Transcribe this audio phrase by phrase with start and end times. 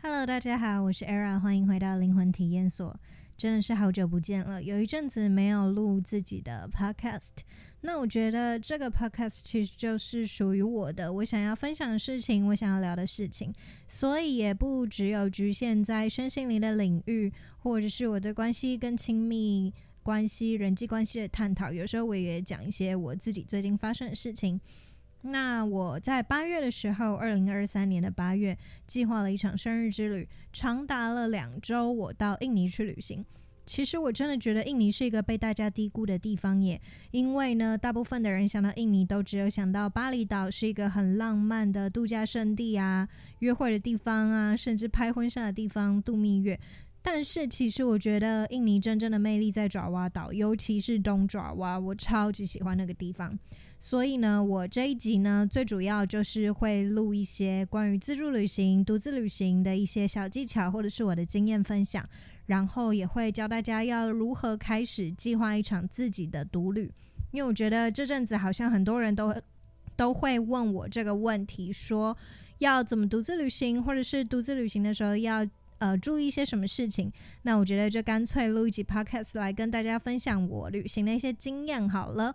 [0.00, 2.96] Hello，大家好，我是 Era，欢迎回到灵魂体验所。
[3.36, 7.30] 真的是好久不见了，有一阵子没有录自己的 Podcast。
[7.80, 13.52] 那我觉得这个 Podcast 其实就是属于我的，我想要分享的事情，我想要聊的事情，
[13.88, 19.74] 所以也不只有局限在身心灵的领域，或者是我对关系跟亲密
[20.04, 21.72] 关系、人际关系的探讨。
[21.72, 24.60] 有时候我也讲一些我自己最近发生的事情。
[25.22, 28.56] 那我在八月的时候，二零二三年的八月，
[28.86, 31.92] 计划了一场生日之旅，长达了两周。
[31.92, 33.24] 我到印尼去旅行。
[33.66, 43.06] 其实我真的觉得印尼是一个被大家低估的地方耶，因为呢，大部分的人想到印尼都只有想到巴厘岛是一个很浪漫的度假胜地啊，
[43.40, 46.58] 约会的地方啊，甚至拍婚纱的地方，度蜜月。
[47.02, 53.38] 但是其实我觉得印尼真正的魅力在爪哇岛，尤其是东爪哇，我超级喜欢那个地方。
[53.80, 62.04] 所以呢，我这一集呢，最主要就是会录一些关于自助旅行、独自旅行的一些小技巧，或者是我的经验分享，
[62.46, 66.90] 然后也会教大家要如何开始计划一场自己的独旅。
[67.30, 69.34] 因为我觉得这阵子好像很多人都
[69.94, 72.16] 都会问我这个问题，说
[72.58, 75.46] 要怎么独自旅行，或者是独自旅行的时候要
[75.78, 77.12] 呃注意一些什么事情。
[77.42, 82.34] 那我觉得就干脆录一集 Podcast 来跟大家分享我旅行的一些经验好了。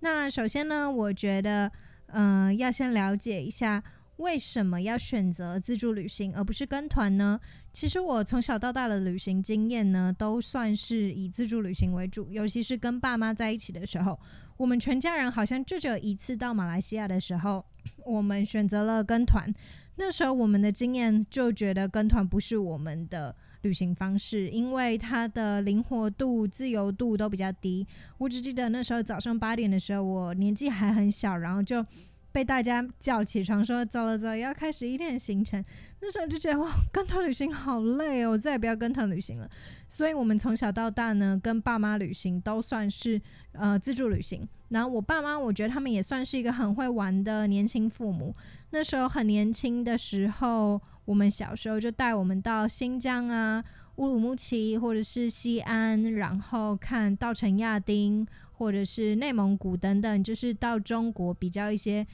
[0.00, 1.70] 那首先呢，我觉得，
[2.08, 3.82] 嗯、要先了解一下
[4.16, 7.38] 为什么要选择自助旅行而不是跟团呢？
[7.72, 14.18] 其实我从小到大的旅行经验呢，都算是以自助旅行为主，尤其是跟爸妈在一起的时候，
[14.56, 17.64] 我们全家人好像就只有一次到马来西亚的时候，
[18.04, 19.52] 我们选择了跟团。
[19.96, 23.34] 那时候我们的经验就觉得跟团不是我们的。
[23.62, 27.86] 旅行方式，因为它的灵活度、自由度都比较低。
[28.18, 31.84] 我只记得那时候早上八点的时候，我年纪还很小，然后就
[32.30, 35.64] 被大家叫起床，说走了走，要开始一天的行程。
[36.00, 39.50] 那时候就觉得哇，跟团旅行好累哦，我再也不要跟团旅行了。
[39.88, 43.20] 所以，我们从小到大呢，跟爸妈旅行都算是
[43.52, 44.46] 呃自助旅行。
[44.68, 48.32] 然后，我爸妈，我觉得他们也算是一个很会玩的年轻父母。
[48.70, 50.80] 那时候很年轻的时候。
[51.08, 53.64] 我们小时候就带我们到新疆啊、
[53.96, 62.06] 乌鲁木齐或者是西安，然后看稻城亚丁或者是内蒙古等等，就是到中国比较一些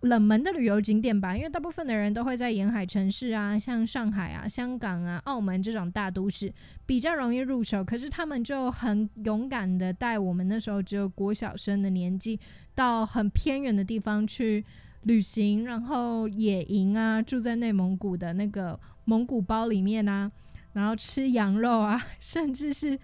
[0.00, 1.36] 冷门的旅游景点吧。
[1.36, 6.52] 因为大部分的人都会在沿海城市啊，像上海啊、香港啊、澳门这种大都市
[6.84, 7.84] 比较容易入手。
[7.84, 12.40] 可是他们就很勇敢的带我们，那时候只有国小生的年纪，
[12.74, 14.64] 到很偏远的地方去。
[15.04, 20.30] 旅行，然后野营啊，住在内蒙古的那个蒙古包里面啊，
[20.72, 22.98] 然后吃羊肉啊， 甚至是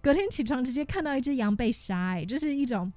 [0.00, 2.92] 隔天起床直接看到一只羊被杀，哎，就是一种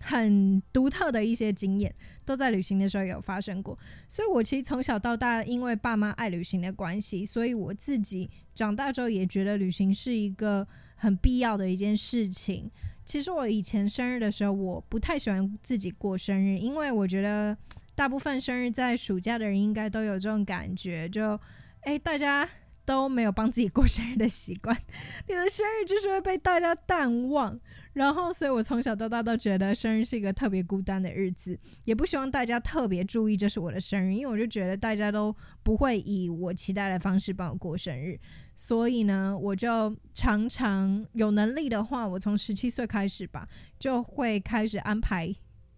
[0.00, 1.94] 很独特的一些经验，
[2.24, 3.78] 都在旅行的时候有发生过。
[4.08, 12.70] 所以我其实从小到大，因为爸妈爱旅行的关系，所以我自己长大之后也觉得旅行是一个很必要的一件事情。
[13.04, 17.56] 其实我以前生日的时候，我不太喜欢自己过生日，因为我觉得
[17.94, 21.38] 大部分生日在暑假的人应该都有这种感觉，就
[21.82, 22.48] 诶，大家
[22.84, 24.76] 都没有帮自己过生日的习惯，
[25.28, 27.58] 你的生日就是会被大家淡忘。
[27.94, 38.18] 然后，所以我从小到大都觉得生日是一个特别孤单的日子，也不希望大家特别注意这是我的生日，因为我就觉得大家都不会以我期待的方式帮我过生日。
[38.54, 43.46] 所以呢，我就常常有能力的话，我从十七岁开始吧，
[43.78, 45.34] 就会开始安排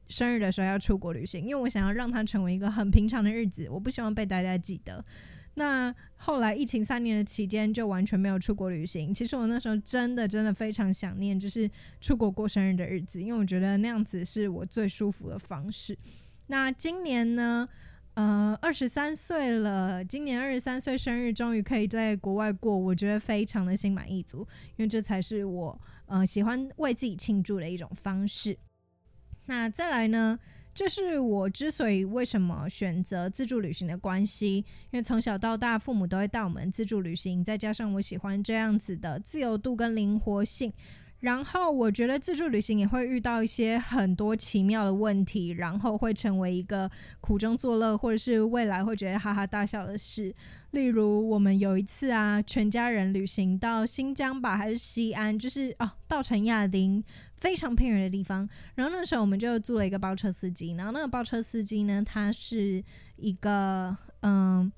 [0.09, 5.05] 生日的时候要出国旅行，因为我想要让它成为一个很平常的日子，我不希望被大家记得。
[5.55, 9.15] 那后来疫情三年的期间就完全没有出国旅行。
[9.15, 11.71] 其实我那时候真的真的非常想念，就是
[12.01, 15.97] 出国过生日的日子，因为我觉得那样子是我最舒服的方式。
[16.49, 17.69] 那今年呢，
[18.15, 24.41] 呃，二十三岁了，今年二十三岁生日终于可以在国外过，我觉得非常的心满意足，
[24.77, 28.59] 因为这才是我呃喜欢为自己庆祝的一种方式。
[29.47, 30.39] 那再来呢？
[30.75, 34.57] 这是我之所以为什么选择自助旅行的关系，
[34.91, 40.73] 因为从小到大父母都会带我们自助旅行，再加上我喜欢这样子的自由度跟灵活性。
[41.21, 46.91] 然后我觉得自助旅行也会遇到一些很多奇妙的问题，然后会成为一个
[47.23, 50.35] 苦中作乐，或者是未来会觉得哈哈大笑的事。
[50.73, 57.03] 例如我们有一次啊，全家人旅行到新疆吧，还是西安，就是哦，稻城亚丁，
[57.39, 58.49] 非常偏远的地方。
[58.75, 62.83] 然后那时候我们就租了一个包车司机，然后那个包车司机呢，他是
[63.17, 64.71] 一个嗯，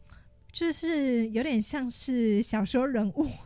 [0.53, 3.29] 就是有点像是小说人物。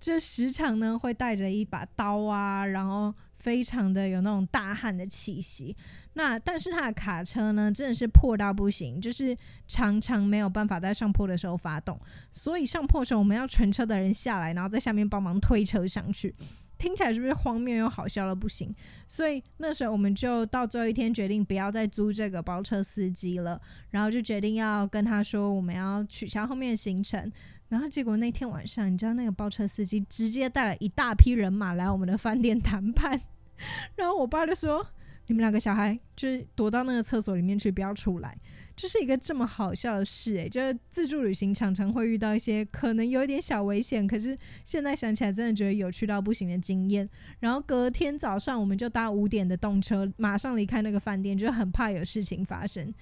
[0.00, 5.76] 就时常呢会带着一把刀啊，然后非常的有那种大汉的气息。
[6.14, 9.36] 那但是他的卡车呢，真的是破到不行，就是
[9.68, 11.96] 常常没有办法在上坡的时候发动，
[12.32, 16.34] 所以上坡的时候我们要全车的人下来，然后在下面帮忙推车上去。
[16.82, 18.74] 听起来是不是荒谬又好笑的不行？
[19.06, 27.30] 所以那时候我们就到最后一天决定不要再租这个包车司机了，然后就决定要跟他说我们要取消后面的行程。
[27.68, 33.18] 然后结果那天晚上，你知道那个包车司机直接带了一大批人马来我们的饭店谈判，
[33.94, 34.84] 然后我爸就说
[35.28, 38.36] ：“你们两个小孩就是躲到那个厕所里面去，不要出来。”
[38.82, 47.08] 就是一个这么好笑的事诶，就是自助旅行常常会遇到一些可能有一点小危险，可是现在想起来真的觉得有趣到不行的经验。
[47.38, 52.92] 然后隔天早上我们就搭五点的动车，马上离开那个饭店，就很怕有事情发生。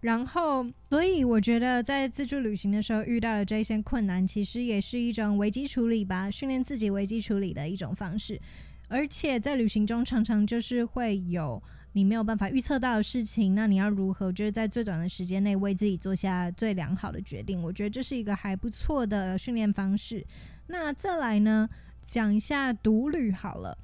[0.00, 8.40] 然后，所以我觉得在自助旅行的时候遇到的这些困难，其实也是一种危机处理吧，训练自己危机处理的一种方式。
[8.88, 11.62] 而且在旅行中，常常就是会有。
[11.92, 17.62] 你没有办法预测到的事情，那你要如何就是在最短的时间内为自己做下最良好的决定？
[17.62, 20.24] 我觉得这是一个还不错的训练方式。
[20.68, 21.68] 那再来呢，
[22.06, 23.76] 讲一下独旅好了。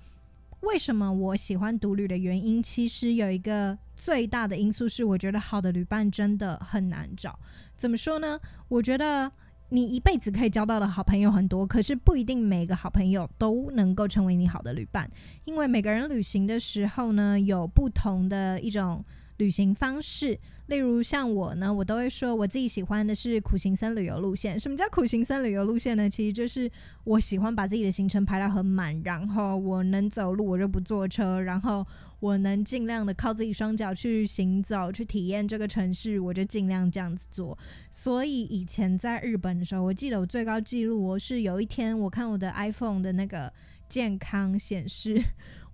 [0.60, 7.38] 为什么我喜欢独旅的原因，其实有一个最大的因素是，我觉得好的旅伴真的很难找。
[7.76, 8.38] 怎么说呢？
[8.68, 9.30] 我觉得。
[9.70, 15.10] 你一辈子可以交到的好朋友很多，可是不一定每个好朋友都能够成为你好的旅伴，
[15.44, 19.04] 因为每个人旅行的时候呢，有不同的一种
[19.38, 20.38] 旅行方式。
[20.66, 24.58] 例如像我呢，我都会说我自己喜欢的是苦行僧旅游路线。
[24.58, 26.08] 什么叫苦行僧旅游路线呢？
[26.08, 26.70] 其实就是
[27.04, 31.86] 我喜欢把自己的行程排到很满，然后我能走路我就不坐车，然后。
[32.18, 37.56] 我能尽量的靠自己双脚去行走，去体验这个城市，我就尽量这样子做。
[37.90, 43.52] 所以以前在日本的时候，我记得我最高纪录，我是有一天我看我的 iPhone 的那个
[43.88, 45.22] 健康显示，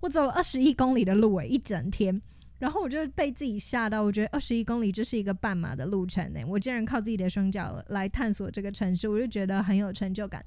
[0.01, 2.21] 我走了二十一公里的路诶，一整天。
[2.59, 10.43] 然后我就被自己吓到，我觉得二十一公里就是一个半马的路程诶，我竟然靠自己的双脚来探索这个城市，我就觉得很有成就感。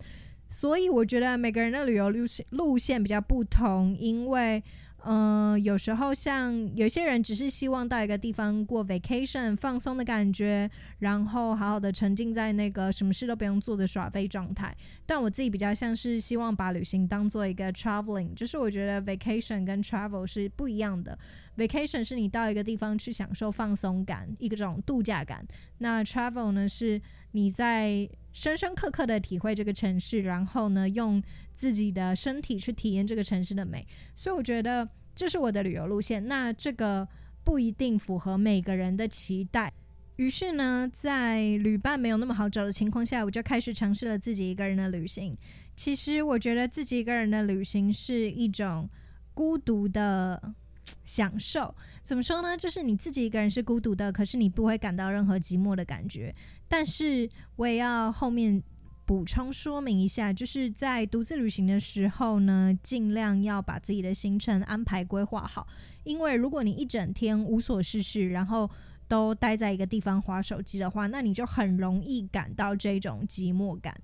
[0.49, 4.63] 所以我觉得每个人的旅游路线路线比较不同，因为。
[5.09, 10.69] 嗯、有时候像有些人只是希望到一个地方过 vacation 放松的感觉，
[10.99, 14.77] 然后好好的沉浸在那个什么事都不用做的耍废状态。
[15.07, 21.17] 但我自己比较像是希望把旅行当做一个 traveling，就是我觉得 vacation 跟 travel 是不一样的。
[21.57, 25.47] Vacation 是你到一个地方去享受放松感，一个种度假感。
[25.79, 27.01] 那 travel 呢，是
[27.33, 31.23] 你在深深刻刻的体会这个城市，然后呢，用
[31.55, 33.87] 自己的身体去体验这个城市的美。
[34.15, 36.29] 所以我觉得这是我的旅游路线。
[36.29, 37.09] 那这个
[37.43, 39.73] 不一定符合每个人的期待。
[40.17, 45.37] 于是呢，在旅伴没有那么好找的情况下，我就开始尝试了自己一个人的旅行。
[45.75, 48.89] 其实我觉得自己一个人的旅行是一种
[49.33, 50.55] 孤独的。
[51.05, 51.75] 享受
[52.05, 52.57] 怎么说呢？
[52.57, 56.35] 就是你自己一个人是孤独的，可是你不会感到任何寂寞的感觉。
[56.69, 58.63] 但是我也要后面
[59.05, 65.67] 补充说明一下，就是在独自旅行的时候呢，尽量要把自己的行程安排规划好。
[66.05, 68.71] 因为如果你一整天无所事事，然后
[69.09, 73.97] 都待在一个地方划手机的话，那你就很容易感到这种寂寞感。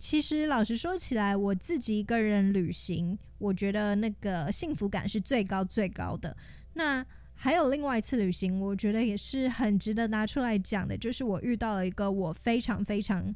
[0.00, 6.34] 其实，老实说起来，我自己一个人旅行，我觉得那个幸福感是最高最高的。
[6.72, 7.04] 那
[7.34, 13.32] 还有另外一次旅行，我觉得也是很值得拿出来讲的，就是我遇到了一个我非常非常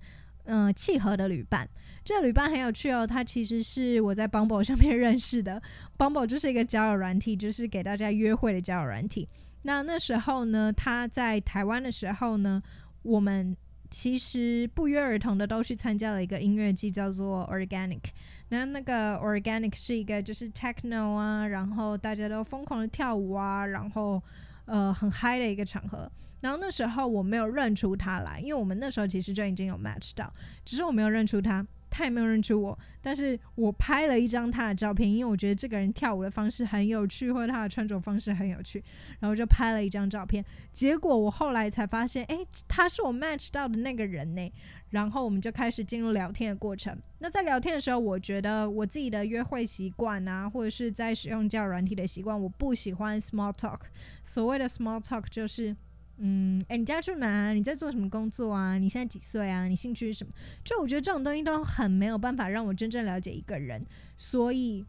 [0.46, 1.68] 嗯、契合的旅伴。
[2.02, 5.60] 这个旅伴很有趣哦，他其实是我在 Bumble 上面 认识的。
[5.98, 9.28] Bumble 就是一个交友软体，就是给大家约会的交友软体。
[9.62, 12.62] 那那时候呢，他在台湾的时候呢，
[13.02, 13.54] 我们。
[13.94, 18.00] 其实不约而同的都去参加了一个音乐季，叫做 Organic。
[18.48, 24.20] 那那个 Organic 是一个就是 Techno 啊，然后大家都疯狂的跳舞啊，然后
[24.64, 26.10] 呃很嗨的一个场合。
[26.40, 30.30] 然后那时候我没有认出他来，因为我们那时候其实就已经有 match 到，
[30.64, 31.64] 只是我没有认出他。
[31.96, 38.82] 他也没有认出我，但是我拍了一张他的照片，因为我觉得这个人跳舞的方式很有趣，或者他的穿着方式很有趣，
[39.20, 40.44] 然后就拍了一张照片。
[40.72, 44.52] 结果我后来才发现，诶，他是我 match 到的那个人呢。
[44.90, 46.96] 然后我们就开始进入聊天的过程。
[47.18, 53.80] 那在聊天的时候，我觉得我自己的约会习惯啊，或者是在使用交友软体的习惯，我不喜欢 small talk。
[54.24, 55.76] 所谓的 small talk 就是。
[56.18, 57.52] 嗯，诶，你家住哪？
[57.52, 58.78] 你在做什么工作啊？
[58.78, 59.66] 你现在几岁啊？
[59.66, 60.32] 你兴趣是什么？
[60.62, 63.84] 就我觉得这种东西都很没有办法让我真正了解一个人，
[64.16, 64.84] 所以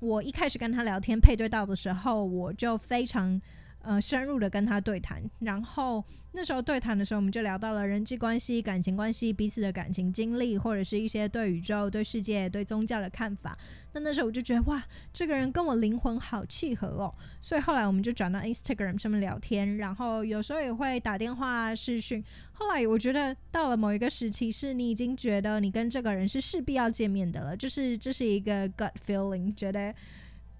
[0.00, 3.40] 我一开始跟他聊天配对到的时候，我就非常
[3.84, 13.56] 呃，深入的跟他对谈，然后那时候对谈的时候，我们就聊到了人际关系、感情关系、彼此的感情经历，或者是一些对宇宙、对世界、对宗教的看法。
[13.92, 17.14] 那那时候我就觉得，哇，这个人跟我灵魂好契合哦。
[17.40, 22.24] 所以后来我们就转到 Instagram 上面聊天，然后有时候也会打电话、视讯。
[22.52, 29.94] 后来我觉得到了某一个时期，是你已经觉得你跟这个人是势必要见面的了，就是这是一个 gut feeling，觉得。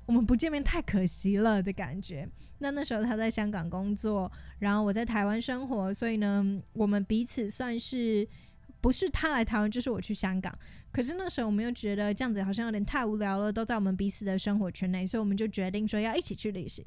[0.07, 2.29] 我们不见面太可惜了的感觉。
[2.59, 8.27] 那那时候他在香港工作，然后我在台湾生活，所以呢，我们彼此算是
[8.81, 10.57] 不是他来台湾，就是我去香港。
[10.93, 16.85] 可是那时候我们又觉得这样子好像有点太无聊了，都在我们彼此的生活圈内，所以我们就决定说要一起去旅行。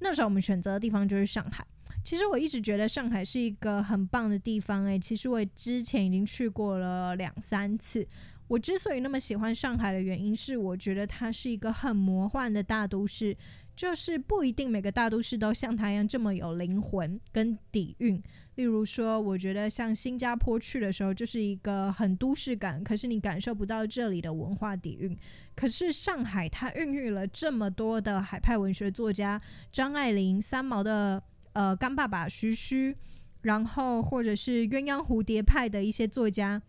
[0.00, 1.66] 那时候我们选择的地方就是上海。
[2.02, 8.06] 其实我一直觉得上海是一个很棒的地方，诶，其实我之前已经去过了两三次。
[8.50, 13.36] 我之所以那么喜欢上海的原因是，我觉得它是一个很魔幻的大都市，
[13.76, 18.20] 就是不一定每个大都市都像它一样这么有灵魂跟底蕴。
[18.56, 25.16] 例如说，我觉得像新加坡去的时候，就是一个很都市感，可是你感受不到这里的文化底蕴。
[25.54, 29.40] 可是上海，它孕育了这么多的海派文学作家，
[29.70, 32.96] 张爱玲、三毛的呃干爸爸徐徐，
[33.42, 36.60] 然后或者是鸳鸯蝴蝶派的一些作家。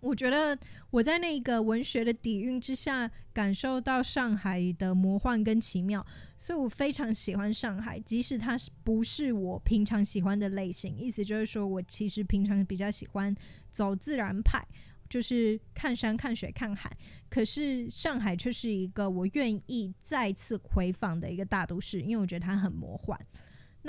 [0.00, 0.56] 我觉得
[0.90, 6.04] 我在那个文学的底蕴之下，感受到上海的魔幻跟奇妙，
[6.36, 10.96] 所以我非常喜欢上海，即使它不是我平常喜欢的类型。
[10.96, 13.34] 意思就是说，我其实平常比较喜欢
[13.72, 14.64] 走自然派，
[15.08, 16.96] 就是看山、看水、看海。
[17.28, 23.18] 可是上海却是一个我愿意再次回访的一个大都市，因为我觉得它很魔幻。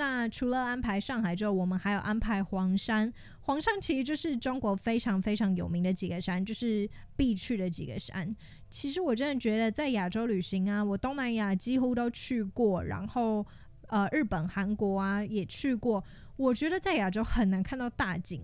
[0.00, 3.12] 那除了安排上海之后，我们还有安排黄山。
[3.42, 8.34] 黄山其实就是中国非常非常有名的几个山，就是必去的几个山。
[8.70, 13.46] 其实我真的觉得，在亚洲旅行啊，我东南亚几乎都去过，然后
[13.88, 16.02] 呃，日本、韩国啊也去过。
[16.38, 18.40] 我觉得在亚洲很难看到大景，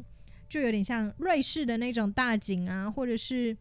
[0.51, 3.57] 就有点像瑞士的那种大景啊，或者是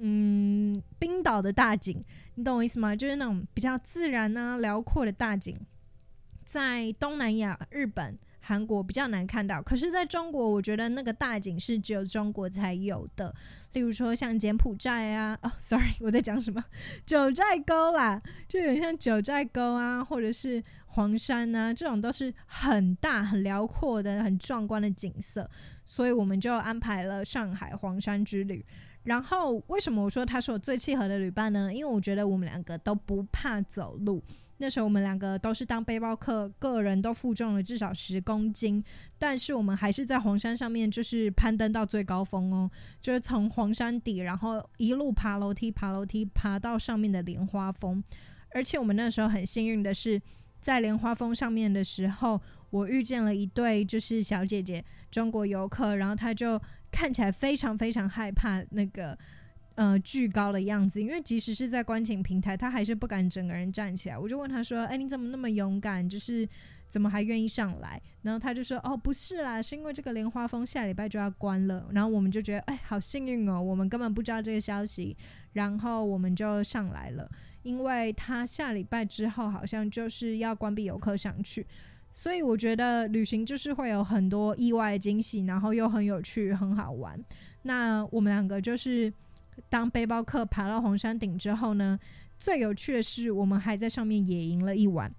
[0.00, 2.94] 嗯，冰岛的大景，你懂我意思吗？
[2.94, 5.56] 就是那种比较自然啊、辽阔的大景。
[6.48, 13.34] 在东南亚、日本、韩国比较难看到，可是在中国，我觉得那个大景是只有中国才有的。
[13.74, 16.64] 例如说像柬埔寨啊， 哦，sorry，我在讲什么？
[17.04, 25.48] 九寨沟啦，就有像九寨沟啊，或者是黄山啊，这种都是很大、很辽阔的、很壮观的景色，
[25.84, 28.64] 所以我们就安排了上海黄山之旅。
[29.02, 31.70] 然后为什么我说他是我最契合的旅伴呢？
[31.70, 34.24] 因为我觉得我们两个都不怕走路。
[34.60, 38.82] 那时候我们两个都是当背包客，个人都负重了至少十公斤，
[39.18, 48.02] 但是我们还是在黄山上面，就是攀登到最高峰哦，就是从黄山底，然后一路爬楼梯，爬楼梯爬到上面的莲花峰。
[48.52, 50.20] 而且我们那时候很幸运的是，
[50.60, 56.60] 在莲花峰上面的时候，我遇见了一对就是小姐姐，中国游客，然后她就
[56.90, 59.16] 看起来非常非常害怕那个。
[59.78, 64.18] 呃，巨高的样子，因为即使是在观景平台，他还是不敢整个人站起来。
[64.18, 66.06] 我就问他说：“哎，你怎么那么勇敢？
[66.08, 66.48] 就是
[66.88, 75.16] 怎么还愿意上来？”然后他就说：“哦，不是啦，是因为这个莲花峰下礼拜就要关了。”然后我们就觉得：“哎，好幸运哦，我们根本不知道这个消息。”
[75.54, 77.30] 然后我们就上来了，
[77.62, 81.64] 因为他下礼拜之后好像就是要关闭游客上去，
[82.10, 87.16] 所以我觉得旅行就是会有很多意外惊喜，然后又很有趣、很好玩。
[87.62, 89.14] 那我们两个就是。
[89.68, 91.98] 当背包客爬到黄山顶之后呢，
[92.38, 95.12] 最有趣的是我们还在上面野营了一晚。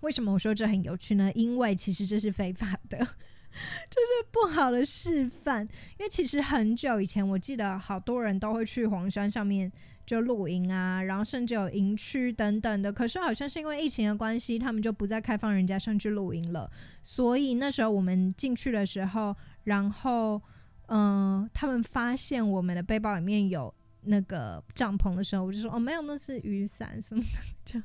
[0.00, 1.30] 为什么我说这很有趣呢？
[1.34, 5.62] 因为其实这是非法的，这是不好的示范。
[5.98, 9.72] 因为其实很久以前，我记得好多人都会去黄山上面
[10.06, 12.92] 就露营啊，然后甚至有营区等等的。
[12.92, 16.70] 可是好像是因为疫情的关系，他们就不再开放人家上去露营了。
[17.02, 19.34] 所以那时候我们进去的时候，
[19.64, 20.40] 然后。
[20.88, 27.82] 嗯、他们发现我们的背包里面有那个帐篷的时候，我就说哦，没有，那是雨伞什么的，就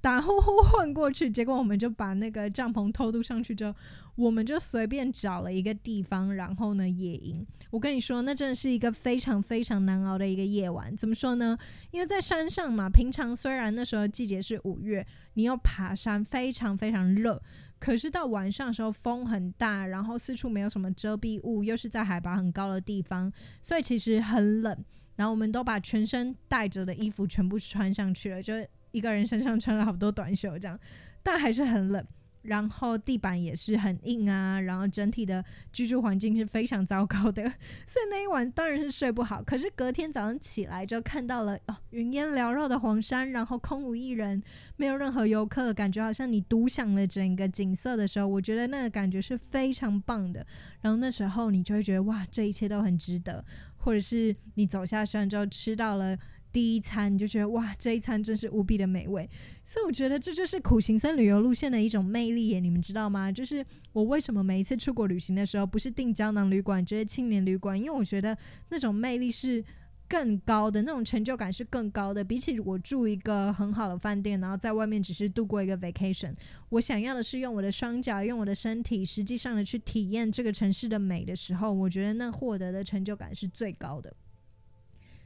[0.00, 1.30] 打呼呼混过去。
[1.30, 3.74] 结果我们就把那个帐篷偷渡上去之后，
[4.16, 7.46] 我们就随便找了一个地方，然后呢野营。
[7.70, 10.94] 我跟你说，那真的是一个非常非常难熬的一个夜晚。
[10.96, 11.56] 怎么说呢？
[11.90, 17.40] 因为在山上嘛，平常虽然那时候季节是五月，你要爬山，非常非常热。
[17.78, 24.84] 可是到晚上的时候风很大，然后四处没有什么遮蔽物，又是在海拔很高的地方，所以其实很冷。
[25.16, 28.54] 然后我们都把全身带着的衣服全部穿上去了，就
[28.90, 30.78] 一个人身上穿了好多短袖这样，
[31.22, 32.04] 但还是很冷。
[32.42, 37.40] 然后地板也是很硬啊，然后整体的居住环境是非常糟糕的，
[37.86, 39.40] 所以那一晚当然是睡不好。
[39.40, 44.42] 可是隔天早上起来就看到了哦，云烟缭绕的黄山，然后空无一人，
[44.76, 50.44] 没有任何游客，感觉好像你独享了整个景色的时候，我觉得那个感觉是非常棒的。
[50.80, 53.44] 然后那时候你就会觉得哇，这一切都很值得，
[53.82, 56.18] 或者是你走下山之后吃到了。
[56.52, 59.26] 第一餐你就觉得哇，这一餐真是无比的美味，
[59.64, 63.32] 所以我觉得这就是苦行僧旅游路线的一种魅力耶，你们知道吗？
[63.32, 68.36] 就是我为什么每一次出国旅行的时候不是订胶囊旅馆，就是青年旅馆，因为我觉得
[68.68, 69.64] 那种魅力是
[70.12, 72.22] 更高的，那种成就感是更高的。
[72.22, 76.34] 比起我住一个很好的饭店，然后在外面只是度过一个 vacation，
[76.68, 84.14] 我想要的是用我的双脚，用我的身体，实际上的去体验这个城市的美的时候，我觉得那获得的成就感是最高的。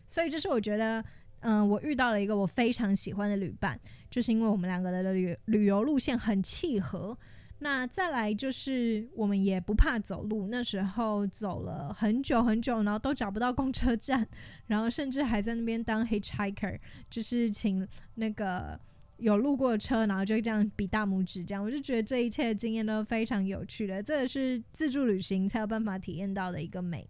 [0.07, 1.05] 所以这是我觉得，
[1.41, 3.77] 嗯、我遇到了一个我非常喜欢的旅伴，
[4.09, 7.19] 就是因为我们两个的旅旅游路线很契合。
[7.61, 14.27] 那再来就是我们也不怕走路，那时候走了很久很久，然后都找不到公车站，
[14.67, 17.87] 然后甚至还在那边当 hitchhiker，就是请
[18.17, 18.79] 那个
[19.17, 21.65] 有路过的车，然后就这样比大拇指这样。
[21.65, 27.09] 我就觉得这一切的经验都非常有趣的，这也是自助旅行才有办法体验到的一个美。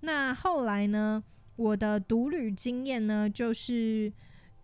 [0.00, 1.22] 那后来呢？
[1.56, 4.12] 我的独旅经验呢，就是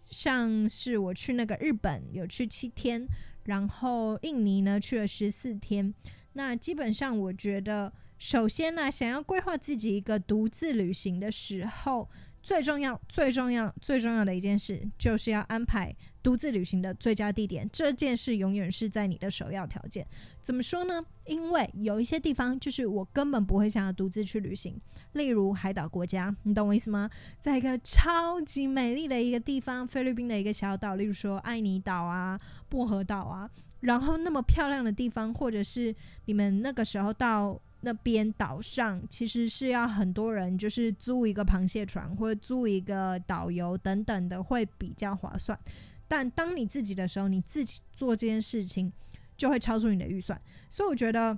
[0.01, 3.05] 像是我去那个日本有去七天，
[3.45, 5.93] 然后印尼呢去了十四天。
[6.35, 12.11] 那基本上我觉得，首先呢，想要规划自己一个独自旅行的时候，
[12.43, 15.95] 最重要、最重要、最重要的一件事，就是要安排。
[16.25, 20.07] 独自旅行的最佳地点，这件事永远是在你的首要条件。
[20.41, 21.05] 怎么说呢？
[21.27, 24.81] 因为有一些地方就是我根本不会想要独自去旅行，
[25.13, 27.11] 例如海岛国家，你懂我意思吗？
[27.39, 32.41] 在一个超级美丽的一个地方，菲律宾的一个小岛，例如说爱尼岛啊、
[32.71, 33.51] 薄荷岛啊，
[33.81, 45.59] 然后那么漂亮的地方，或者是你们那个时候到那边岛上，其实是要很多人，就是租一个螃蟹船或者租一个导游等等的，会比较划算。
[46.07, 48.93] 但当你自己的时候，你自己做这件事情
[49.37, 50.41] 就会超出你的预算。
[50.69, 51.37] 所以我觉得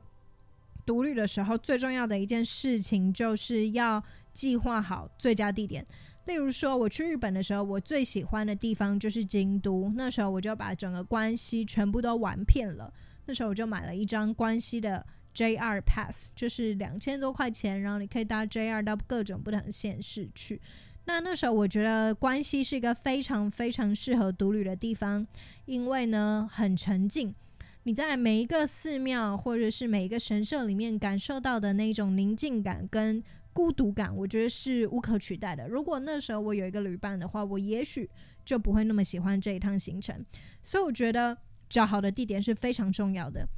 [0.85, 5.87] 独立的时候最重要的一件事情就是要计划好最佳地点。
[6.26, 9.92] 例如说，我去日本的时候，我最喜欢的地方就是京都。
[9.94, 12.92] 那时候我就把整个关西全部都玩遍了。
[13.26, 20.61] 那时候我就买了一张关西的 JR Pass，就是两千多块钱，然后你可以搭 JR 到各种不同的县市去。
[21.06, 25.26] 那那时候我觉得关西是一个非常非常适合独旅的地方，
[25.64, 27.35] 因为呢很沉静，
[27.85, 35.68] 你在每一个寺庙或者是每一个神社里面感受到的那种宁静感跟孤独感，我觉得是无可取代的。
[35.68, 38.11] 如果那时候我有一个旅伴的话，我也许
[38.44, 40.24] 就不会那么喜欢这一趟行程。
[40.62, 43.48] 所以我觉得找好的地点是非常重要的。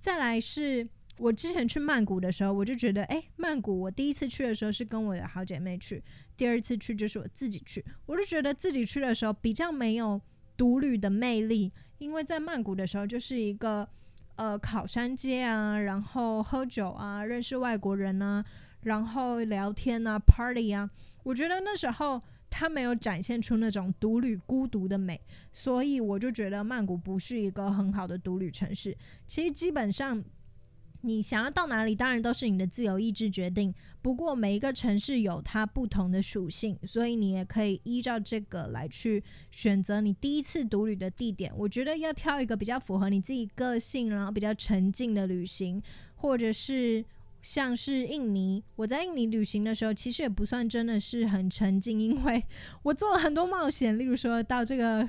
[0.00, 0.88] 再来是。
[1.18, 6.02] 我之前去曼谷的时候，我就觉得，哎，曼谷我第一次去的时候是跟我的好姐妹去，
[6.36, 10.20] 第二次去就是我自己去，我就觉得自己去的时候比较没有
[10.56, 13.88] 独旅的魅力，因为在曼谷的时候就是一个
[14.34, 18.44] 呃考山街啊，然后喝酒啊，认识外国人啊，
[18.82, 20.90] 然后聊天啊，party 啊，
[21.22, 25.20] 我觉得那时候他没有展现出那种独旅孤独的美，
[25.52, 28.96] 所以我就觉得曼谷不是一个很好的独旅城市。
[29.28, 30.20] 其实基本上。
[31.06, 33.72] 你想要到哪里，当然都是你的自由意志决定。
[34.00, 41.52] 不过每一个城市有它不同的属性，所以你也可以依照这个来去选择你第一次独旅的地点。
[41.56, 45.82] 我觉得要挑一个比较符合你自己个性，然后比较沉静的旅行，
[46.16, 47.04] 或者是
[47.42, 48.64] 像是印尼。
[48.76, 52.42] 我在印尼旅行的时候，其实也不算真的是很沉静，因为
[52.82, 55.06] 我做了很多冒险，例如说到这个。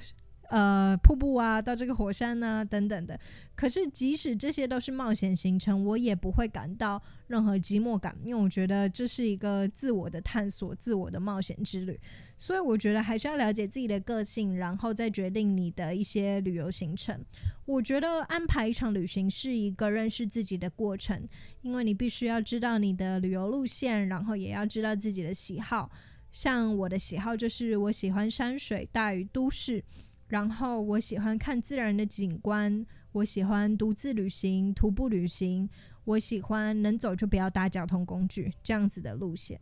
[0.49, 3.19] 呃，瀑布啊，到这个火山啊，等等的。
[3.55, 11.99] 可是，即使这些都是冒险行程，我也不会感到任何寂寞感，因为我觉得这是一个自我的探索、自我的冒险之旅。
[12.37, 17.23] 所以，我觉得还是要了解自己的个性，然后再决定你的一些旅游行程。
[17.65, 21.27] 我觉得安排一场旅行是一个认识自己的过程，
[21.61, 25.89] 因为你必须要知道你的旅游路线，然后也要知道自己的喜好。
[26.33, 29.81] 像我的喜好就是我喜欢山水大于都市。
[30.27, 35.69] 然后我喜欢看自然的景观，我喜欢独自旅行、徒步旅行，
[36.05, 39.59] 我喜欢能走就不要搭交通工具这样子的路线。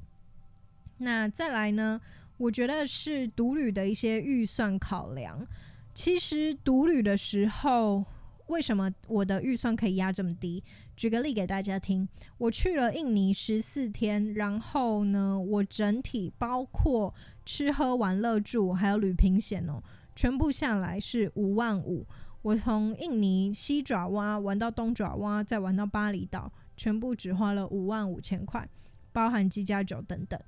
[0.98, 2.00] 那再来呢？
[2.38, 5.46] 我觉得是独旅的一些预算考量。
[5.94, 8.04] 其实独旅的时候，
[8.48, 10.64] 为什么我的预算可以压这么低？
[10.96, 12.08] 举个例给大家听，
[12.40, 17.14] 我去了印尼十四天，然后呢，我整体包括
[17.46, 19.82] 吃喝玩乐住还有旅平险哦。
[20.16, 22.06] 全部下来是五万五，
[22.42, 28.68] 我从印尼西爪哇玩到东爪哇，再玩到巴厘岛，全部只花了五万五千块，
[29.12, 30.40] 包含机加酒等等。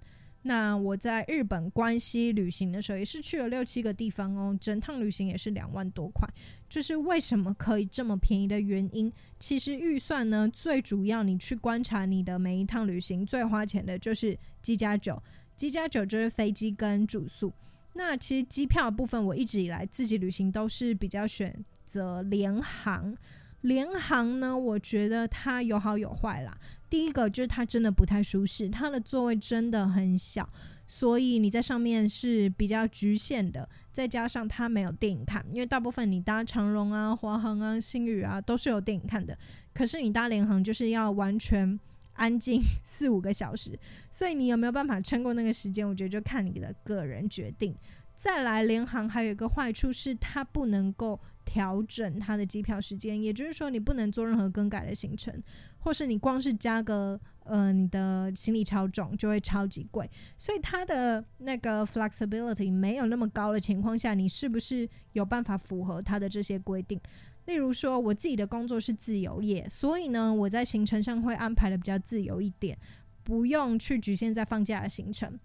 [0.47, 6.29] 那我在日本关西旅行的时候，也是去了六七个地方哦，整趟旅行也是两万多块。
[6.69, 15.19] 就是为什么可以这么便宜的原因，其实预算呢，最主要你去观察你的每一趟旅行最花钱的就是机加酒，
[15.55, 17.51] 机加酒就是飞机跟住宿。
[17.95, 21.53] 那其实机票的部分，我一直以来自己旅行都是比较选。
[21.87, 23.15] 择联航，
[23.61, 26.57] 联航呢，我觉得它有好有坏啦。
[26.89, 30.49] 第一个就是它真的不太舒适，它的座位真的很小，
[30.87, 33.69] 所以你在上面是比较局限的。
[33.93, 39.37] 再加上它没有电影看，因为大部分你搭长荣啊、华航啊、星宇啊都是有电影看的，
[39.73, 41.79] 可是你搭联航就是要完全
[42.15, 43.79] 安静 四五个小时，
[44.11, 45.87] 所以你有没有办法撑过那个时间？
[45.87, 47.73] 我觉得就看你的个人决定。
[48.17, 51.19] 再来，联航还有一个坏处是它不能够。
[51.45, 55.31] 调整它的机票时间，也就是说你不能做任何更改的行程，
[55.77, 66.99] 或是你光是加个呃你的行李超重就会超级贵，所以它的那个 flexibility 没有那么高的情况下，你是不是有办法符合它的这些规定？
[67.45, 72.77] 例如说我自己的工作是自由业，所以呢我在行程上会安排的比较自由一点，
[73.23, 75.39] 不用去局限在放假的行程。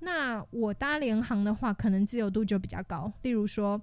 [0.00, 3.80] 那我搭联航的话，可能自由度就比较高，例如说。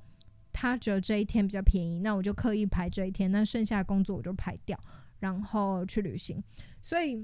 [0.59, 4.75] 他只有这一天比较便宜，那我就刻意排这一天，那剩下的工作我就排掉，
[5.19, 6.43] 然后去旅行。
[6.81, 7.23] 所以，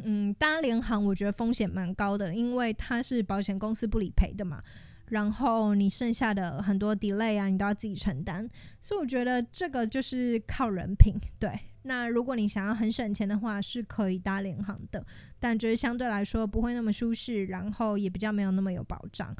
[0.00, 4.62] 嗯，搭联航我觉得风险蛮高的，因为它是保险公司不理赔的嘛。
[5.08, 8.48] 然后你剩下的很多 delay 啊，你都要自己承担。
[8.80, 11.14] 所以我觉得这个就是靠人品。
[11.38, 11.50] 对，
[11.82, 15.04] 那如果你想要很省钱的话，是可以搭联航的，
[15.38, 19.34] 但就是相对来说不会那么舒适，然后也比较没有那么有保障。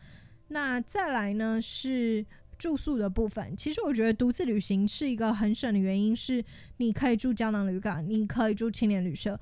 [0.48, 2.24] 那再来呢是。
[2.56, 6.42] 住宿的部分，其实我觉得独自旅行是一个很省的原因，是
[6.76, 9.38] 你可以住胶囊旅馆，你可以住青年旅社。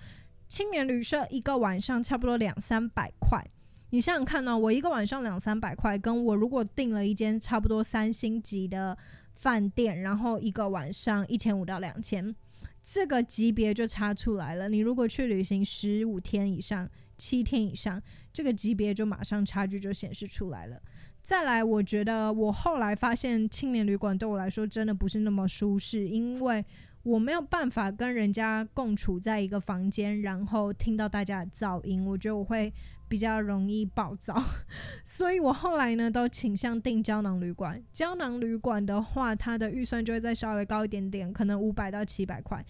[0.49, 3.39] 青年旅社一个晚上差不多两三百块，
[3.93, 8.97] 你想想看呢、我一个晚上两三百块，跟我如果订了一间差不多三星级的
[9.35, 12.35] 饭店，然后一个晚上一千五到两千，
[12.83, 14.67] 这个级别就差出来了。
[14.71, 18.03] 你如果去旅行十五天以上、七天以上，
[18.33, 20.81] 这个级别就马上差距就显示出来了。
[21.23, 26.65] 再来，我觉得我后来发现青年旅馆对我来说真的不是那么舒适，因为
[27.03, 32.73] 我没有办法跟人家共处在一个房间，然后听到大家的噪音，我觉得我会
[33.13, 34.43] 比较容易暴躁，
[35.05, 37.79] 所以我后来呢都倾向订胶囊旅馆。
[37.93, 42.65] 胶囊旅馆的话，它的预算就会再稍微高一点点，可能五百到七百块。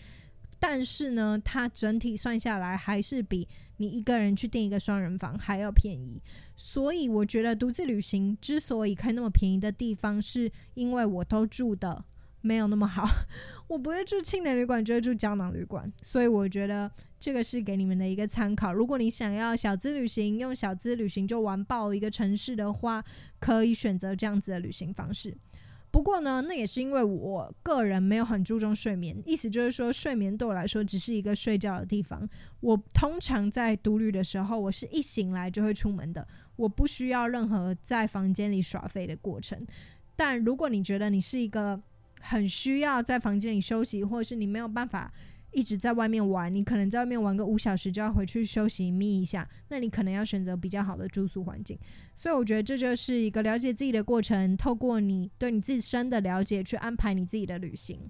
[0.58, 6.20] 但是呢，它整体算下来还是比你一个人去订一个双人房还要便宜。
[6.56, 12.04] 所以我觉得独自旅行之所以可以那么便宜的地方，是因为我都住的
[12.42, 13.08] 没有那么好。
[13.68, 15.90] 我不会住青年旅馆，就会住胶囊旅馆。
[16.02, 18.72] 所以我觉得这个是给你们的一个参考。
[18.74, 23.02] 如果你想要小资旅行，用小资旅行就玩爆一个城市的话，
[23.40, 25.34] 可以选择这样子的旅行方式。
[25.90, 32.26] 不过呢，那也是因为我个人没有很注重睡眠，意思就是说，睡眠对我来说只是一个睡觉的地方。
[32.60, 36.26] 我通常在独旅的时候，我是一醒来就会出门的，
[36.56, 39.66] 我不需要任何在房间里耍废的过程。
[40.16, 41.78] 但如果你觉得你是一个
[42.22, 45.12] 很需要在房间里休息，或者是你没有办法。
[45.54, 51.78] 一直在外面玩，你可能在外面玩个五小时就要回去休息眯一下，那你可能要选择比较好的住宿环境。
[52.16, 58.00] 所以我觉得这就是一个了解自己的过程，透过你对你自身的了解去安排你自己的旅行。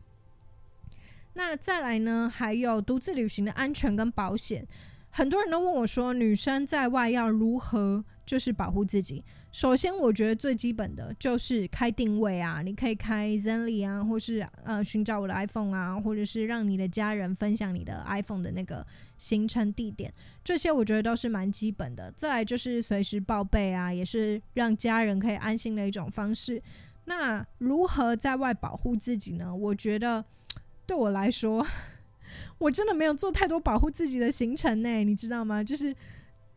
[1.33, 4.65] 那再来呢，还有独自旅行的安全跟保险，
[5.11, 9.25] 很多人都问我说，女生在外要如何就是保护自己？
[9.53, 18.85] 首先，我觉得最基本的就是开定位啊，你可以开 Zenly 啊，或是呃寻找我的 iPhone 啊，或者是让你的家人分享你的 iPhone 的那个
[19.19, 20.11] 行程地点，
[20.43, 22.11] 这些我觉得都是蛮基本的。
[22.17, 26.61] 再来就是随时报备啊，也是让家人可以安心的一种方式。
[27.05, 29.55] 那如何在外保护自己呢？
[29.55, 30.25] 我觉得
[30.87, 31.67] 对我来说，
[32.57, 35.63] 我真的没有做太多保护自己的行程呢，你知道吗？
[35.63, 35.95] 就是。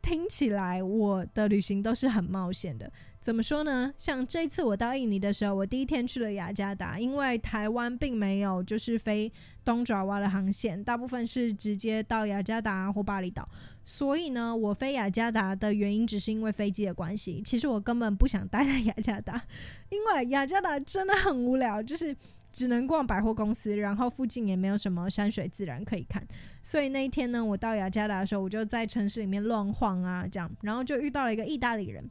[0.05, 3.91] 听起来我的旅行都是很冒险的，怎么说呢？
[3.97, 13.49] 像这次我到印尼的时候，我第一天去了雅加达，因为台湾并没有就是飞东爪哇的航线，大部分是直接到雅加达或巴厘岛，
[13.83, 17.41] 所以呢，我飞雅加达的原因只是因为飞机的关系。
[17.43, 19.41] 其实我根本不想待在雅加达，
[19.89, 22.15] 因为雅加达真的很无聊，就是。
[22.55, 26.25] 只能逛百货公司，然后附近也没有什么山水自然可以看，
[26.63, 32.09] 所以那一天呢，我到雅加达的时候，我就在城市里面乱晃啊，这样，然后就遇到了一个意大利人。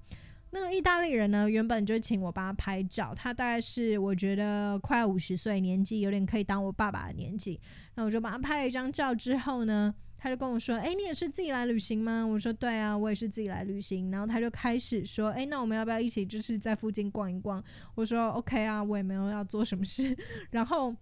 [0.50, 7.58] 那个意大利人呢，原本就请我帮他拍照，他大概是我觉得快五十岁年纪，有点可以当我爸爸的年纪。
[7.94, 17.62] 那我就帮他拍了一张照之后呢，他就跟我说：“诶，你也是自己来旅行吗？”我说：“对啊，我也是自己来旅行。”然后他就开始说：“诶，那我们要不要一起就是在附近逛一逛？”
[17.94, 20.16] 我说：“OK 啊，我也没有要做什么事。
[20.50, 20.96] ”然后。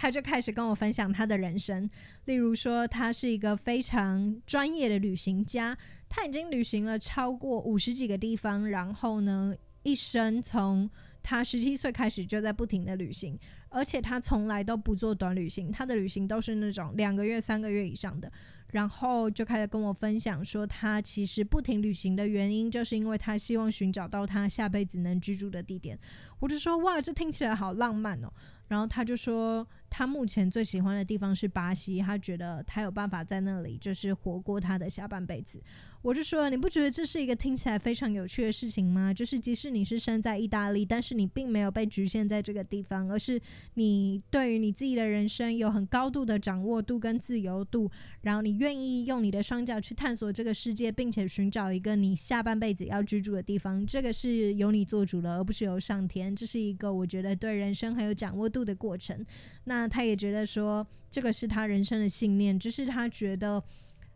[0.00, 1.90] 他就开始跟我分享他的人生，
[2.26, 5.76] 例如说，他是一个非常专业的旅行家，
[6.08, 9.52] 他已经旅行了超过五十几个地方，然后呢，
[9.82, 10.88] 一生从
[11.28, 13.38] 他十七岁开始就在不停的旅行，
[13.68, 18.32] 而且他从来都不做短旅行，他的旅行都是那种两个月、三个月以上的。
[18.72, 25.98] 然后就开始跟我分享说，他其实不停旅行的原因，就是因为他希望寻找到他下辈子能居住的地点。
[26.38, 28.32] 我就说，哇，这听起来好浪漫哦。
[28.68, 35.60] 然后他就说，他目前最喜欢的地方是巴西，他觉得他有办法在那里就是活过他的下半辈子。
[36.00, 39.12] 我就说，你不觉得这是一个听起来非常有趣的事情吗？
[39.12, 43.38] 就是即使你是生在意大利，但是你并没有被局限在这个地方，而是
[43.74, 53.84] 你对于你自己的人生有很高度的掌握度跟自由度，然后你愿意用你的双脚去探索这个世界，并且寻找一个你下半辈子要居住的地方。
[53.84, 56.34] 这个是由你做主了，而不是由上天。
[56.34, 59.26] 这是一个我觉得对人生很有掌握度的过程。
[59.68, 63.62] 那他也觉得说，这个是他人生的信念，就是他觉得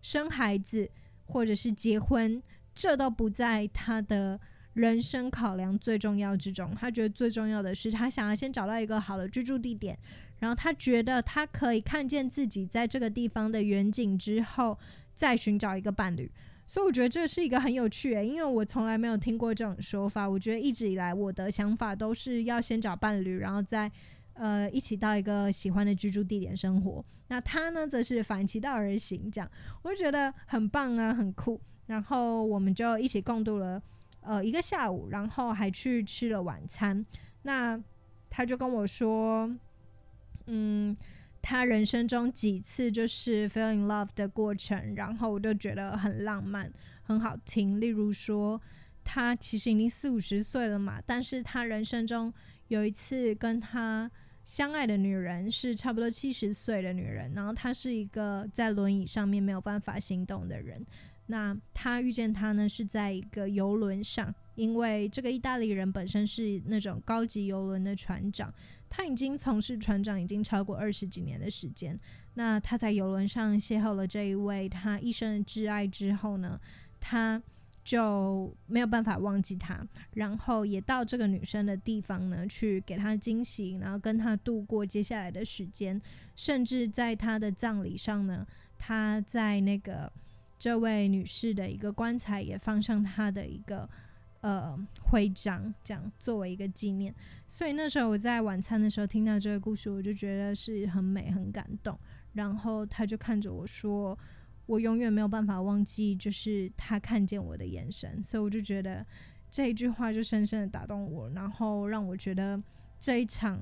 [0.01, 0.91] 生孩子。
[1.27, 2.43] 或者是结婚，
[2.75, 4.39] 这都不在他的
[4.75, 6.75] 人生考量最重要之中。
[6.75, 9.97] 他觉得最重要的是，他想要先找到一个好的居住地点，
[10.41, 14.77] 然后他觉得他可以看见自己在这个地方的远景之后，
[15.15, 16.31] 再寻找一个伴侣。
[16.67, 20.29] 所以我觉得这是一个很有趣诶，因为我从来没有听过这种说法。
[20.29, 23.91] 我觉得一直以来我的想法都是要先找伴侣，然后再
[24.35, 27.05] 呃一起到一个喜欢的居住地点生活。
[27.29, 29.51] 那他呢，则是反其道而行，这样
[29.83, 31.59] 我就觉得很棒啊，很酷。
[31.87, 33.83] 然后我们就一起共度了
[34.21, 37.05] 呃一个下午，然后还去吃了晚餐。
[37.43, 37.83] 那
[38.29, 39.51] 他就跟我说，
[40.47, 40.95] 嗯，
[41.41, 46.71] 他人生中几次就是 fell in love 的过程，然后我就觉得很浪漫，
[47.03, 47.81] 很好听。
[47.81, 48.61] 例如说，
[49.03, 52.33] 他其实已经四五十岁了嘛，但是他人生中
[52.69, 54.11] 有一次跟他。
[54.45, 60.85] 相爱的女人是差不多七十岁的女人，然后她是一个在轮椅上面没有办法行动的人。
[61.27, 68.53] 那她遇见他呢，是在一个游轮上，因为这个意大利人本身是那种高级游轮的船长，
[68.91, 71.99] 他已经从事船长已经超过二十几年的时间。
[72.35, 76.61] 那他在游轮上邂逅了这一位他一生的挚爱之后呢，
[77.01, 77.43] 他。
[77.85, 86.01] 就没有办法忘记他，然后也到这个女生的地方呢，去给她惊喜，然后跟她度过接下来的时间，
[86.37, 88.47] 甚至在她的葬礼上呢，
[88.79, 90.13] 他在那个
[90.59, 93.89] 这位女士的一个棺材也放上她的一个
[94.43, 94.79] 呃
[95.11, 97.13] 徽章，这样作为一个纪念。
[97.49, 101.99] 所以那时候我在晚餐的时候听到这个故事，我就觉得是很美、很感动。
[102.35, 104.17] 然后他就看着我说。
[104.73, 109.05] 我永远没有办法忘记，就是他看见我的眼神，所以我就觉得
[109.51, 112.59] 这一句话就深深的打动我，然后让我觉得
[112.99, 113.61] 这一场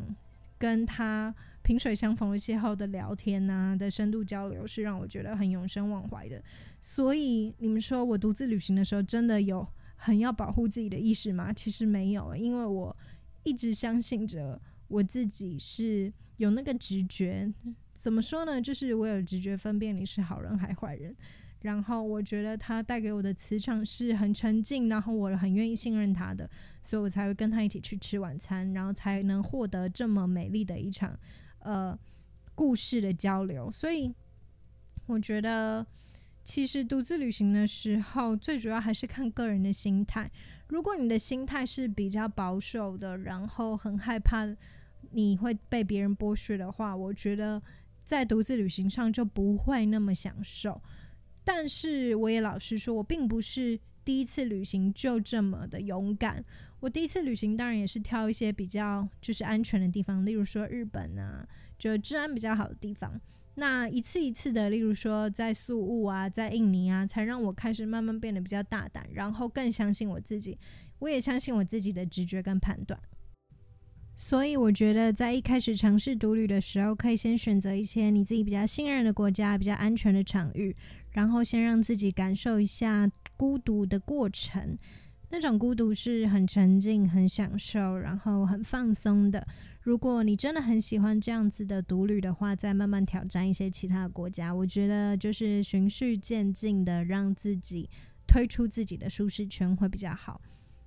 [0.57, 6.41] 跟他萍水相逢的邂逅的聊天啊的深度交流，是让我觉得很永生忘怀的。
[6.81, 11.53] 所以你们说我独自旅行的时候，真的有很要保护自己的意识吗？
[11.53, 12.97] 其实没有，因为我
[13.43, 17.53] 一直相信着我自己是有那个直觉。
[18.01, 18.59] 怎么说呢？
[18.59, 21.15] 就是我有直觉分辨你是好人还坏人，
[21.61, 26.49] 然后我觉得他带给我的磁场是很沉静，然后我很愿意信任他的，
[26.83, 31.15] 所以我才会跟他一起去吃晚餐，然后才能获得这么美丽的一场
[31.59, 31.95] 呃
[32.55, 33.71] 故事的交流。
[33.71, 34.11] 所以
[35.05, 35.87] 我觉得，
[36.43, 40.31] 其实独自旅行的时候，最主要还是看个人的心态。
[40.69, 44.49] 如果你的心态是比较保守的，然后很害怕
[45.11, 47.61] 你会被别人剥削的话，我觉得。
[48.11, 50.83] 在独自旅行上就不会那么享受，
[51.45, 56.45] 但是我也老实说，我并不是第一次旅行就这么的勇敢。
[56.81, 61.47] 我第一次旅行当然也是挑一些比较就是安全的地方，例如说日本啊，
[61.79, 63.21] 就治安比较好的地方。
[63.55, 70.59] 那一次一次的，例如说在宿务啊，在印尼啊，才让我开始慢慢变得比较大胆，然后更相信我自己。
[70.99, 73.01] 我也相信我自己的直觉跟判断。
[74.23, 80.77] 所以我觉得，在一开始尝试独旅的时候，可以先选择一些你自己比较信任的国家、比较安全的场域，
[81.13, 84.77] 然后先让自己感受一下孤独的过程。
[85.31, 89.45] 那种孤独是很沉静、很享受，然后很放松的。
[89.81, 94.55] 如果你真的很喜欢这样子的独旅的话，再慢慢挑战一些其他的国家。
[94.55, 97.89] 我觉得就是循序渐进的，让自己
[98.27, 100.39] 推出自己的舒适圈会比较好。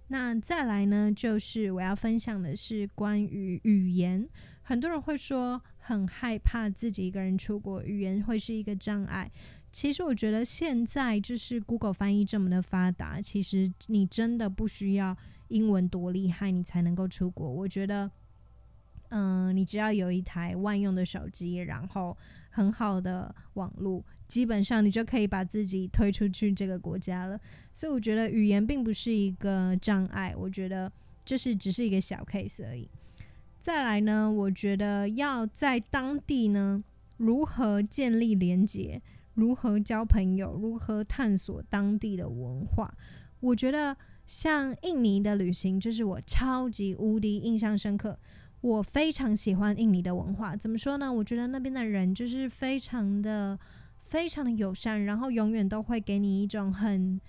[0.08, 4.28] 那再来呢，就是我要分享的是关于语言。
[4.62, 9.30] 很多人会说很害怕自己一个人出国，语言会是一个障碍。
[9.72, 17.50] 其实我觉得现在就是 Google 翻译这么的发达，其实你真的不需要英文多厉害，你才能够出国。
[17.50, 18.10] 我觉得，
[19.10, 22.16] 嗯、你只要有一台万用的手机，然后
[22.54, 27.40] 很好的网络，基本上你就可以把自己推出去这个国家了。
[27.74, 30.92] 所以我觉得语言并不是一个障碍，我觉得
[31.26, 32.88] 就是只是一个小 case 而已。
[33.60, 36.84] 再来呢，我觉得要在当地呢，
[37.18, 39.02] 如何建立连结。
[39.36, 40.54] 如何交朋友？
[40.54, 42.94] 如何探索当地的文化？
[43.40, 48.20] 我觉得像印尼的旅行，就是我超级无敌印象深刻。
[48.64, 50.56] 我非常喜欢印尼的文化。
[50.56, 51.12] 怎么说呢？
[51.12, 53.60] 我觉得那边的人就是非常的、
[54.08, 57.20] 非常的友善，然后永远都会给你一种很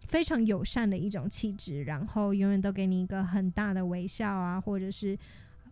[0.00, 5.18] 非常友善的一种气质，然后永远都给你一个很大的微笑啊，或者是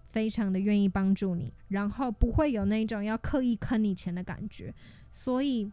[0.07, 4.75] 非常的愿意帮助你，然后不会有那种要刻意坑你钱的感觉。
[5.11, 5.71] 所以，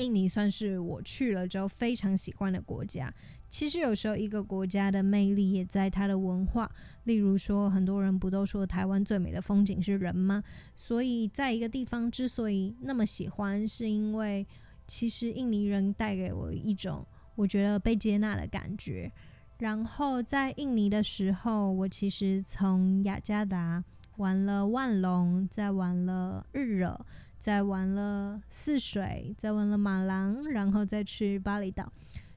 [0.00, 3.12] 印尼算是我去了之后非常喜欢的国家。
[3.48, 6.70] 其实有时候一个国家的魅力也在它的文化。
[7.04, 10.42] 例如说，很多人不都说台湾最美的风景是人吗？
[10.76, 14.46] 所以，在一个地方之所以那么喜欢，是因为
[14.86, 19.10] 其实印尼人带给我一种我觉得被接纳的感觉。
[19.58, 23.82] 然后在印尼的时候，我其实从雅加达
[24.18, 27.04] 玩了万隆，再玩了日惹。
[27.40, 31.90] 再玩了泗水，再玩了马郎，然后再去巴厘岛。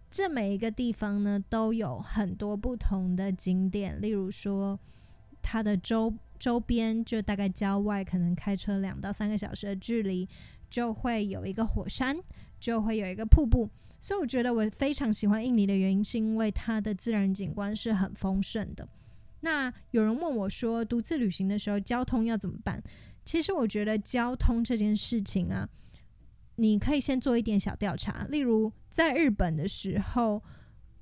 [0.10, 4.02] 这每一个地方呢，都有很多不同的景点。
[4.02, 4.80] 例如说，
[5.42, 10.28] 它的周周边就大概郊外，可能开车两到三个小时的距离，
[10.70, 12.18] 就会有一个火山，
[12.60, 13.70] 就会有一个瀑布。
[14.00, 18.88] 所以我觉得我非常喜欢印尼的原因，是因为它的自然景观是很丰盛的。
[19.42, 22.82] 那有人问我说，独自旅行的时候交通要怎么办？
[23.26, 25.68] 其实我觉得交通这件事情啊，
[26.58, 28.26] 你可以先做一点小调查。
[28.30, 30.44] 例如在日本的时候，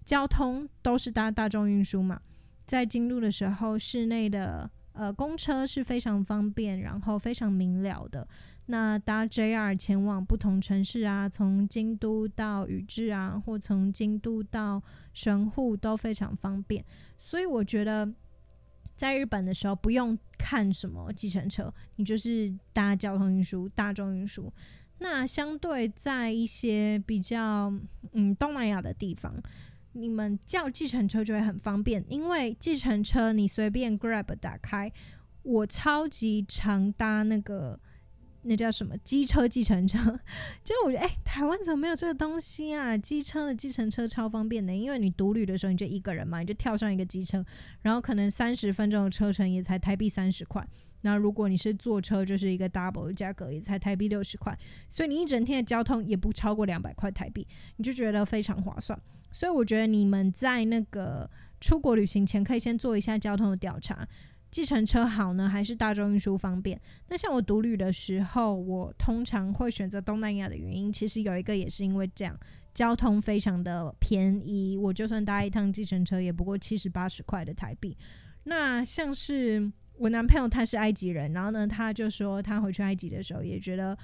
[0.06, 2.22] 交通都是搭大众运输嘛。
[2.68, 8.28] 在京都的时候，市内的呃公车是非常方便，然后非常明了的。
[8.68, 14.82] 那搭 JR 前往不同城市啊，从京都到宇治啊，或从京都到
[15.14, 16.86] 神户都非常方便。
[17.18, 18.08] 所以我觉得。
[19.02, 24.54] 在日本的时候，不用看什么计程车，你就是搭交通运输、大众运输。
[25.00, 27.74] 那相对在一些比较
[28.14, 29.34] 嗯东南亚的地方，
[29.94, 34.94] 你们叫计程车就会很方便，因为计程车你随便 Grab 打开，
[35.42, 37.80] 我超级常搭那个。
[38.44, 40.00] 那叫什么机车计程车？
[40.64, 42.98] 就我觉得，哎、台湾怎么没有这个东西啊？
[42.98, 47.46] 机车的计程车超方便的，因为你独旅的时候你就一个人嘛，你就跳上一个机车，
[47.82, 50.68] 然后可能三十分钟的车程也才台币三十块。
[51.04, 54.56] 那如果你是坐车，就是一个 double 的价格，也才台币六十块。
[54.88, 59.00] 所以你一整天的交通也不超过两百块台币，你就觉得非常划算。
[59.32, 64.08] 所以我觉得你们在那个出国旅行前，可以先做一下交通的调查。
[64.52, 66.80] 计程车好呢，还是大众运输方便？
[67.08, 72.38] 那像我独旅的时候，我通常会选择东南亚的原因，其实有一个也是因为这样，
[72.74, 77.98] 交通非常的便宜，我就算搭一趟计程车，也不过七十八十块的台币。
[78.44, 83.98] 那像是我男朋友他是埃及人，然后呢，他就说他回去埃及的时候也觉得。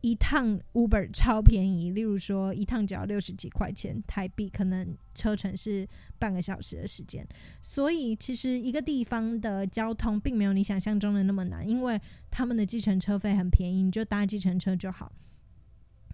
[0.00, 5.86] 一趟 Uber 超便宜，例如说一趟只要六十几块钱台币，可能车程是
[6.18, 7.26] 半个小时的时间。
[7.60, 15.12] 所以其实一个地方的交通并没有你想象中的那么难，因为他们的计程车费很便宜，你就搭计程车就好。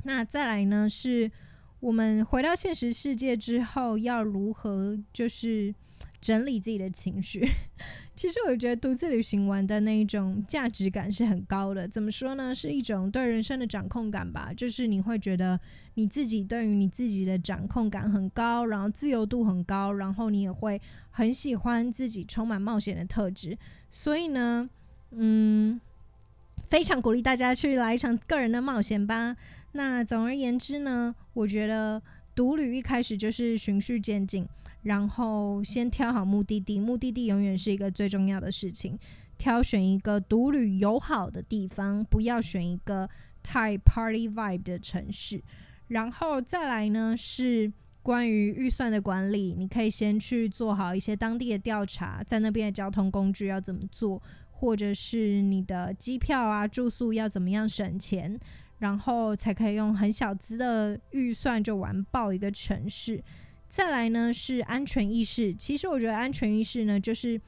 [0.05, 1.31] 那再来呢，是
[1.81, 5.75] 我们回到现实世界之后要如何就是。
[6.20, 7.46] 整理自己的情绪，
[8.16, 11.87] 其实我觉得独自旅行完的那一种价值感是很高的。
[11.87, 12.55] 怎么说呢？
[12.55, 14.52] 是一种对人生的掌控感吧。
[14.57, 15.59] 就是你会觉得
[15.94, 23.57] 你自己对于你自己的掌控感很高，然后自由度很高，然后你也会很喜欢自己充满冒险的特质。
[23.90, 24.68] 所以呢，
[25.11, 25.81] 嗯，
[26.70, 29.37] 非常鼓励大家去来一场个人的冒险吧。
[29.72, 32.02] 那总而言之呢，我觉得
[32.35, 34.46] 独旅一开始就是循序渐进。
[34.87, 38.96] 然后先挑好目的地，目的地永远是一个最重要的事情。
[39.37, 43.09] 挑选一个独旅友好的地方，不要选一个
[43.42, 45.42] 太 party vibe 的城市。
[45.88, 47.70] 然后再来呢，是
[48.01, 54.22] 关于预算的管理，你可以先去做好一些当地的调查，在那边的交通工具要怎么做，
[54.53, 58.39] 或者是你的机票啊、住宿要怎么样省钱，
[58.78, 63.22] 然后才可以用很小资的预算就完爆一个城市。
[63.77, 65.53] 再来呢是安全意识。
[65.53, 67.39] 其实我觉得安全意识呢，就是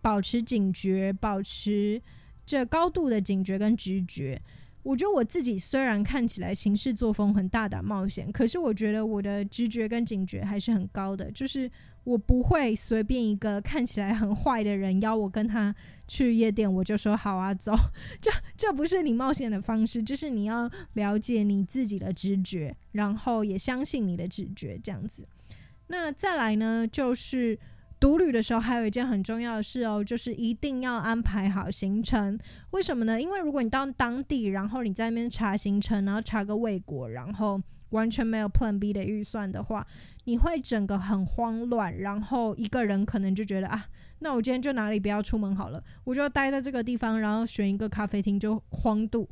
[0.00, 2.00] 保持警觉，保持
[2.46, 4.40] 这高度的警觉跟直觉。
[4.82, 11.30] 我觉得我自己虽然看起来行事作风很大胆冒险，可是我觉得我的直觉跟警觉还是很高的。
[11.30, 11.70] 就是
[12.04, 15.74] 我不会随便一个看起来很坏的人邀我跟他
[16.08, 17.74] 去夜店，我就说好啊，走。
[18.22, 25.26] 这这不是你冒险的方式，就是你要了解你自己的直觉，然后也相信你的直觉，这样子。
[25.88, 27.58] 那再来呢，就是。
[28.00, 32.38] 独旅的时候，还有一件很重要的事哦，就是一定要安排好行程。
[32.72, 33.18] 为什么呢？
[33.18, 37.58] 因为如果你到当地，然后你在那边查行程，然后查个未果，然后
[37.90, 39.86] 完全没有 Plan B 的预算的话，
[40.24, 43.86] 你会整个很慌乱，然后一个人可能就觉得啊，
[44.24, 49.28] 那我今天就哪里不要出门好了，我就待在这个地方，然后选一个咖啡厅就荒度。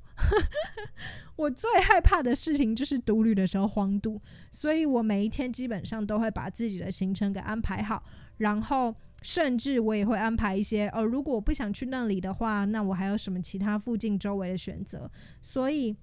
[1.37, 4.21] 我最害怕的事情就是独旅的时候荒度，
[4.51, 8.05] 所以我每一天基本上都会把自己的行程给安排好。
[8.37, 15.11] 然后，甚至我也会安排一些，呃，如果我不想去那里的话，那我还有什么其他附近周围的选择？
[15.41, 15.97] 所以，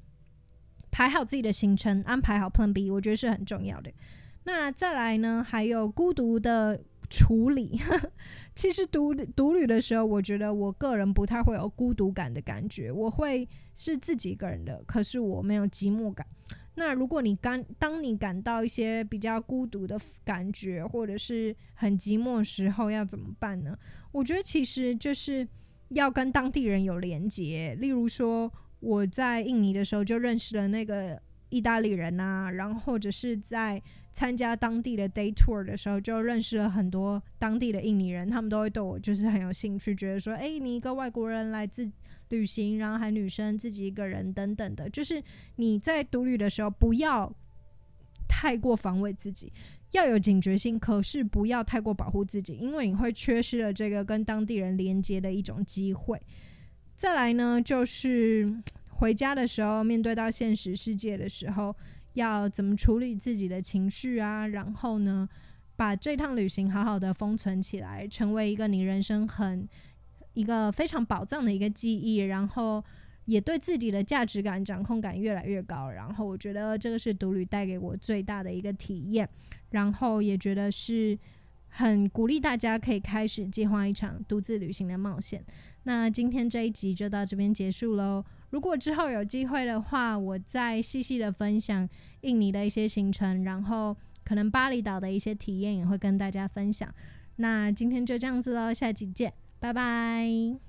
[0.90, 3.92] 排好自己的行程，安排好 Plan B，我觉得是很重要的。
[4.46, 7.80] 那再来呢，还有孤独的处理。
[8.56, 16.26] 其实独独旅的时候，我觉得我个人不太会有孤独感的感觉，我会是自己一个人的，可是我没有寂寞感。
[16.76, 23.78] 那如果你感当你感到一些比较孤独的感觉，或者是很寂寞的时候，要怎么办呢？
[24.12, 25.48] 我觉得其实就是
[25.90, 27.76] 要跟当地人有连接。
[27.80, 33.82] 例如说，我在印尼的时候就认识了那个意大利人啊，然后或者是在
[34.14, 41.90] 参加当地的 day tour 的时候，就认识了很多当地的印尼人，他们都会对我就是很有兴趣，觉得说，哎，你一个外国人来自。
[42.30, 45.20] 旅行，然后还女生自己一个人等等的，就是
[45.56, 47.28] 你在独旅的时候，不要
[48.28, 49.52] 太过防卫自己，
[49.94, 56.22] 要有警觉性，可是不要太过保护自己，因为你会缺失了这个跟当地人连接的一种机会。
[56.96, 58.48] 再来呢，就是
[59.00, 61.76] 回家的时候，面对到现实世界的时候，
[62.14, 64.48] 要怎么处理自己的情绪啊？
[64.48, 65.28] 然后呢，
[65.76, 69.68] 把这趟旅行好好的封存起来，成为一个你人生很。
[70.34, 72.82] 一个非常宝藏的一个记忆，然后
[73.26, 75.90] 也对自己的价值感、掌控感越来越高。
[75.90, 79.28] 然后我觉得这个是独旅带给我最大的一个体验，
[79.72, 81.18] 然后也觉得是
[81.68, 85.44] 很鼓励大家可以开始计划一场独自旅行的冒险。
[85.84, 88.24] 那今天这一集就到这边结束喽。
[88.50, 91.88] 如果之后有机会的话，我再细细的分享
[92.22, 96.94] 印尼的一些行程，然后可能巴厘岛的一些体验也会跟大家分享。
[97.38, 99.34] 那今天就这样子喽，下期见。
[99.60, 100.69] 拜拜。